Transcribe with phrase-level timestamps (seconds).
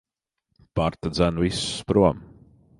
[0.79, 2.17] Marta dzen visus prom.